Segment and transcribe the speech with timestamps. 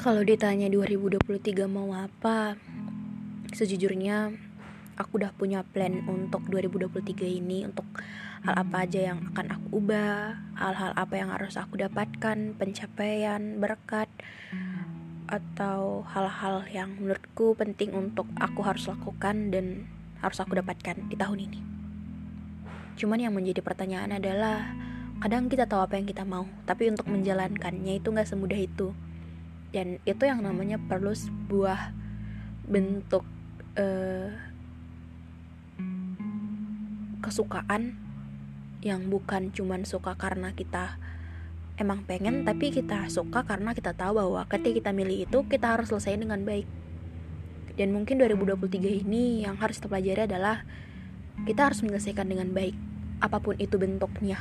[0.00, 2.56] Kalau ditanya 2023 mau apa,
[3.52, 4.32] sejujurnya
[4.96, 7.84] aku udah punya plan untuk 2023 ini untuk
[8.40, 14.08] hal apa aja yang akan aku ubah, hal-hal apa yang harus aku dapatkan, pencapaian, berkat,
[15.28, 19.84] atau hal-hal yang menurutku penting untuk aku harus lakukan dan
[20.24, 21.60] harus aku dapatkan di tahun ini.
[22.96, 24.64] Cuman yang menjadi pertanyaan adalah,
[25.20, 28.96] kadang kita tahu apa yang kita mau, tapi untuk menjalankannya itu nggak semudah itu
[29.70, 31.94] dan itu yang namanya perlu sebuah
[32.66, 33.22] bentuk
[33.78, 34.30] uh,
[37.22, 37.94] kesukaan
[38.80, 40.98] yang bukan cuman suka karena kita
[41.76, 45.92] emang pengen tapi kita suka karena kita tahu bahwa ketika kita milih itu kita harus
[45.92, 46.66] selesai dengan baik.
[47.78, 50.66] Dan mungkin 2023 ini yang harus kita pelajari adalah
[51.48, 52.76] kita harus menyelesaikan dengan baik
[53.20, 54.40] apa pun itu bentuknya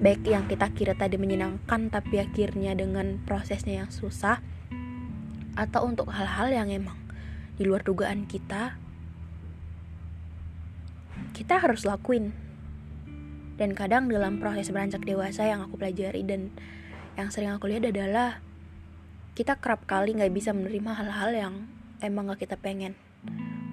[0.00, 4.40] baik yang kita kira tadi menyenangkan tapi akhirnya dengan prosesnya yang susah
[5.60, 6.96] atau untuk hal-hal yang emang
[7.60, 8.80] di luar dugaan kita
[11.36, 12.32] kita harus lakuin.
[13.60, 16.48] Dan kadang dalam proses beranjak dewasa yang aku pelajari dan
[17.20, 18.40] yang sering aku lihat adalah
[19.36, 21.54] kita kerap kali nggak bisa menerima hal-hal yang
[22.00, 22.96] emang gak kita pengen.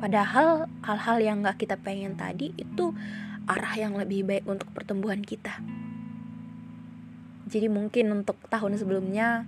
[0.04, 2.92] Padahal hal-hal yang gak kita pengen tadi itu
[3.48, 5.64] arah yang lebih baik untuk pertumbuhan kita
[7.48, 9.48] jadi mungkin untuk tahun sebelumnya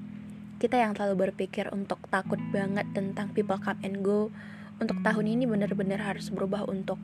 [0.59, 4.31] kita yang terlalu berpikir untuk takut banget tentang people come and go.
[4.79, 6.95] Untuk tahun ini benar-benar harus berubah untuk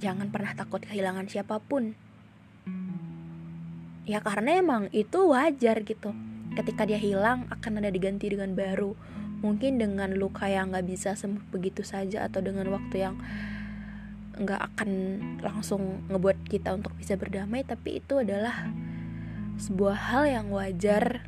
[0.00, 1.92] jangan pernah takut kehilangan siapa pun.
[4.08, 6.16] Ya karena emang itu wajar gitu.
[6.56, 8.96] Ketika dia hilang akan ada diganti dengan baru.
[9.44, 13.20] Mungkin dengan luka yang nggak bisa sembuh begitu saja atau dengan waktu yang
[14.40, 14.90] nggak akan
[15.44, 17.68] langsung ngebuat kita untuk bisa berdamai.
[17.68, 18.87] Tapi itu adalah
[19.58, 21.26] sebuah hal yang wajar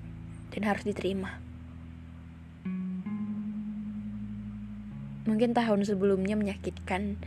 [0.55, 1.43] dan harus diterima.
[5.27, 7.19] Mungkin tahun sebelumnya menyakitkan,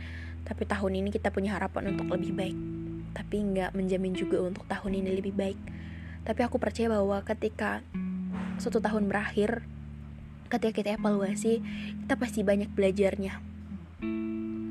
[0.48, 2.58] tapi tahun ini kita punya harapan untuk lebih baik.
[3.12, 5.60] Tapi nggak menjamin juga untuk tahun ini lebih baik.
[6.24, 7.84] Tapi aku percaya bahwa ketika
[8.56, 9.60] suatu tahun berakhir,
[10.48, 11.60] ketika kita evaluasi,
[12.04, 13.53] kita pasti banyak belajarnya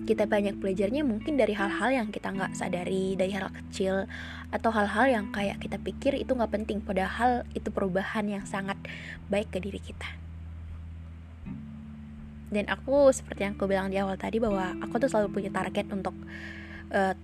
[0.03, 4.05] kita banyak belajarnya mungkin dari hal-hal yang kita nggak sadari dari hal kecil
[4.51, 8.75] atau hal-hal yang kayak kita pikir itu nggak penting padahal itu perubahan yang sangat
[9.31, 10.23] baik ke diri kita.
[12.53, 15.89] Dan aku seperti yang aku bilang di awal tadi bahwa aku tuh selalu punya target
[15.89, 16.13] untuk
[16.93, 17.17] uh,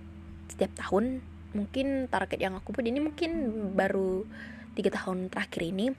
[0.50, 1.22] setiap tahun.
[1.54, 3.30] Mungkin target yang aku punya ini mungkin
[3.78, 4.26] baru
[4.74, 5.94] tiga tahun terakhir ini.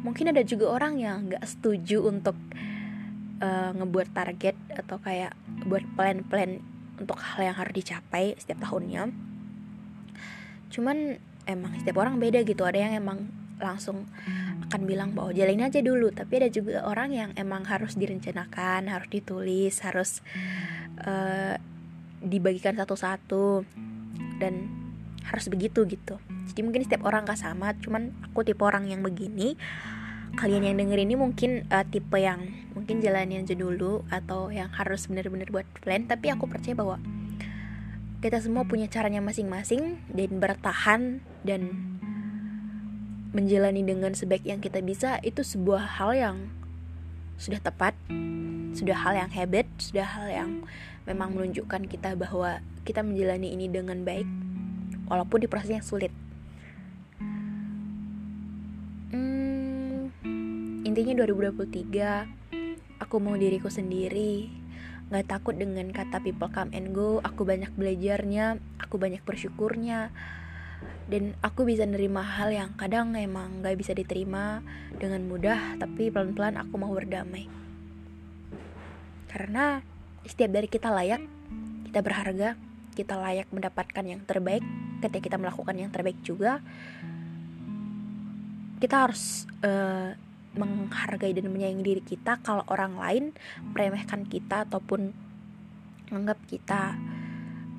[0.00, 2.32] Mungkin ada juga orang yang nggak setuju untuk
[3.40, 5.34] uh, ngebuat target atau kayak
[5.66, 6.60] buat plan-plan
[7.00, 9.08] untuk hal yang harus dicapai setiap tahunnya.
[10.70, 11.18] Cuman
[11.48, 12.62] emang setiap orang beda gitu.
[12.62, 13.18] Ada yang emang
[13.60, 14.08] langsung
[14.68, 16.12] akan bilang bahwa jalanin aja dulu.
[16.12, 20.24] Tapi ada juga orang yang emang harus direncanakan harus ditulis harus
[21.02, 21.56] uh,
[22.20, 23.64] dibagikan satu-satu
[24.40, 24.68] dan
[25.24, 26.20] harus begitu gitu.
[26.52, 29.54] Jadi mungkin setiap orang gak sama cuman aku tipe orang yang begini
[30.38, 35.10] kalian yang denger ini mungkin uh, tipe yang mungkin jalanin aja dulu atau yang harus
[35.10, 36.06] benar-benar buat plan.
[36.06, 37.02] Tapi aku percaya bahwa
[38.20, 41.02] kita semua punya caranya masing-masing dan bertahan
[41.42, 41.74] dan
[43.30, 45.18] menjalani dengan sebaik yang kita bisa.
[45.24, 46.36] Itu sebuah hal yang
[47.40, 47.96] sudah tepat
[48.76, 50.50] sudah hal yang hebat sudah hal yang
[51.08, 54.28] memang menunjukkan kita bahwa kita menjalani ini dengan baik
[55.10, 56.12] walaupun di prosesnya sulit
[60.90, 64.50] intinya 2023 aku mau diriku sendiri.
[65.06, 67.22] Nggak takut dengan kata people come and go.
[67.22, 70.10] Aku banyak belajarnya aku banyak bersyukurnya.
[71.06, 74.66] Dan aku bisa nerima hal yang kadang emang nggak bisa diterima
[74.98, 77.46] dengan mudah tapi pelan-pelan aku mau berdamai.
[79.30, 79.78] Karena
[80.26, 81.22] setiap dari kita layak
[81.86, 82.58] kita berharga
[82.98, 84.66] kita layak mendapatkan yang terbaik.
[84.98, 86.58] Ketika kita melakukan yang terbaik juga
[88.80, 90.16] kita harus uh,
[90.54, 93.24] menghargai dan menyayangi diri kita kalau orang lain
[93.70, 95.14] meremehkan kita ataupun
[96.10, 96.98] menganggap kita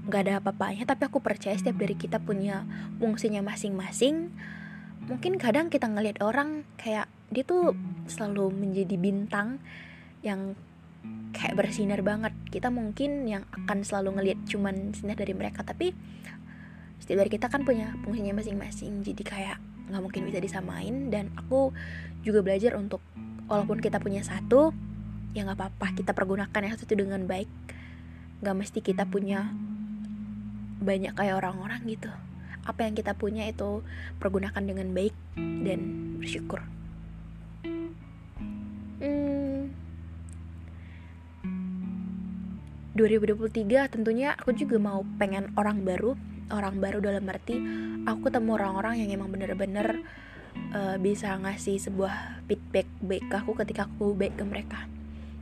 [0.07, 0.87] nggak ada apa-apanya.
[0.87, 2.65] Tapi aku percaya setiap dari kita punya
[2.97, 4.31] fungsinya masing-masing.
[5.05, 7.75] Mungkin kadang kita ngelihat orang kayak dia tuh
[8.07, 9.59] selalu menjadi bintang
[10.25, 10.55] yang
[11.35, 12.33] kayak bersinar banget.
[12.49, 15.93] Kita mungkin yang akan selalu ngelihat cuman sinar dari mereka tapi
[17.01, 19.01] setiap dari kita kan punya fungsinya masing-masing.
[19.01, 19.57] Jadi kayak
[19.91, 21.11] nggak mungkin bisa disamain.
[21.11, 21.75] Dan aku
[22.23, 23.03] juga belajar untuk
[23.51, 24.71] walaupun kita punya satu
[25.31, 27.51] ya nggak apa-apa kita pergunakan yang satu dengan baik.
[28.41, 29.51] Nggak mesti kita punya
[30.81, 32.09] banyak kayak orang-orang gitu.
[32.63, 33.83] Apa yang kita punya itu
[34.17, 35.79] pergunakan dengan baik dan
[36.17, 36.63] bersyukur.
[39.01, 39.73] Hmm,
[42.93, 46.13] 2023 tentunya aku juga mau pengen orang baru
[46.53, 47.55] orang baru dalam arti
[48.05, 50.03] aku ketemu orang-orang yang emang bener-bener
[50.75, 54.79] uh, bisa ngasih sebuah feedback baik ke aku ketika aku baik ke mereka.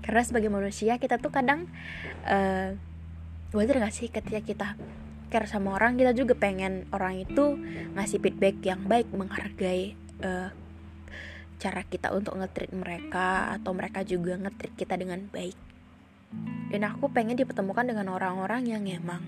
[0.06, 1.69] Karena sebagai manusia kita tuh kadang
[2.25, 2.73] uh,
[3.53, 4.67] wajar gak sih ketika kita
[5.29, 7.61] care sama orang kita juga pengen orang itu
[7.94, 9.94] ngasih feedback yang baik menghargai
[10.25, 10.50] uh,
[11.59, 15.57] cara kita untuk ngetrit mereka atau mereka juga ngetrit kita dengan baik.
[16.69, 19.21] Dan aku pengen dipertemukan dengan orang-orang yang emang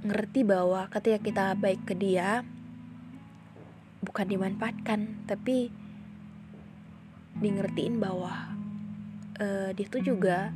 [0.00, 2.44] ngerti bahwa ketika kita baik ke dia
[4.00, 5.68] bukan dimanfaatkan tapi
[7.40, 8.52] di ngertiin bahwa
[9.40, 10.52] uh, dia tuh juga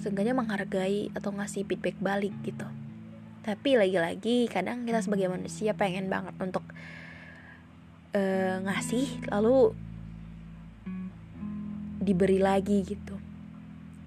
[0.00, 2.64] seenggaknya menghargai atau ngasih feedback balik gitu.
[3.44, 6.64] Tapi lagi-lagi kadang kita sebagai manusia pengen banget untuk
[8.16, 9.76] uh, ngasih lalu
[12.00, 13.20] diberi lagi gitu.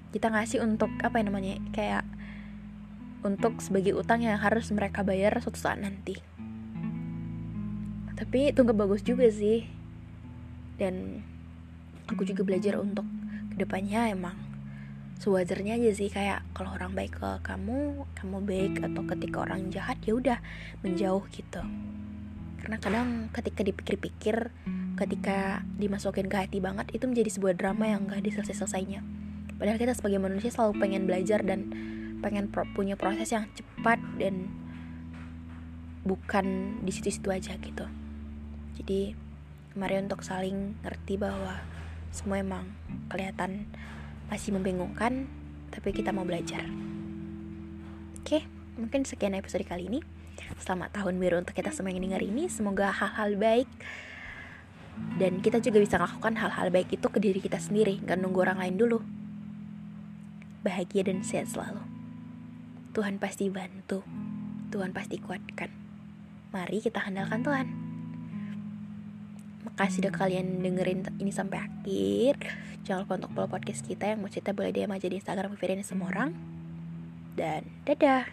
[0.09, 2.06] Kita ngasih untuk apa yang namanya kayak
[3.27, 6.15] untuk sebagai utang yang harus mereka bayar suatu saat nanti.
[8.15, 9.67] Tapi itu nggak bagus juga sih.
[10.79, 11.19] Dan
[12.07, 13.03] aku juga belajar untuk
[13.51, 14.47] ke depannya emang
[15.17, 19.97] sewajarnya aja sih kayak kalau orang baik ke kamu kamu baik atau ketika orang jahat
[20.05, 20.37] ya udah
[20.85, 21.61] menjauh gitu.
[22.61, 24.53] Karena kadang ketika dipikir-pikir
[24.97, 29.05] ketika dimasukin ke hati banget itu menjadi sebuah drama yang gak diselesai-selesainya.
[29.57, 31.69] Padahal kita sebagai manusia selalu pengen belajar dan
[32.19, 34.49] pengen pro punya proses yang cepat dan
[36.07, 37.85] bukan di situ-situ aja gitu.
[38.79, 39.13] Jadi
[39.77, 41.61] mari untuk saling ngerti bahwa
[42.09, 42.65] semua emang
[43.11, 43.69] kelihatan
[44.31, 45.29] masih membingungkan
[45.69, 46.63] tapi kita mau belajar.
[48.23, 48.47] Oke
[48.79, 49.99] mungkin sekian episode kali ini.
[50.63, 52.47] Selamat tahun baru untuk kita semua yang dengar ini.
[52.47, 53.69] Semoga hal-hal baik
[55.21, 58.57] dan kita juga bisa melakukan hal-hal baik itu ke diri kita sendiri gak nunggu orang
[58.63, 58.99] lain dulu.
[60.65, 61.96] Bahagia dan sehat selalu
[62.97, 64.01] Tuhan pasti bantu,
[64.73, 65.69] Tuhan pasti kuatkan.
[66.49, 67.67] Mari kita handalkan Tuhan.
[69.69, 72.41] Makasih udah kalian dengerin ini sampai akhir.
[72.89, 75.85] Jangan lupa untuk follow podcast kita yang mau cerita boleh DM aja di Instagram Vivian
[75.85, 76.33] semua orang.
[77.37, 78.25] Dan dadah.